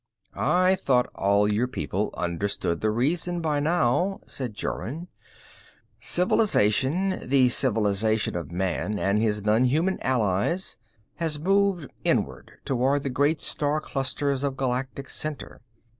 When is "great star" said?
13.11-13.79